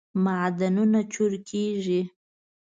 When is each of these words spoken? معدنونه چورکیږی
معدنونه 0.25 0.99
چورکیږی 1.13 2.01